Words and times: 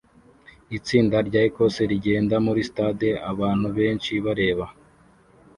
Itsinda 0.77 1.17
rya 1.27 1.41
Ecosse 1.47 1.81
rigenda 1.91 2.35
muri 2.45 2.61
stade 2.69 3.09
abantu 3.31 3.67
benshi 3.77 4.11
bareba 4.25 4.65